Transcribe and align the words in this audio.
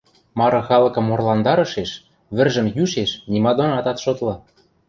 Мары 0.39 0.61
халыкым 0.67 1.05
орландарышеш, 1.13 1.91
вӹржӹм 2.35 2.67
йӱшеш 2.77 3.11
нима 3.31 3.51
донат 3.57 3.85
ат 3.91 3.97
шотлы. 4.03 4.33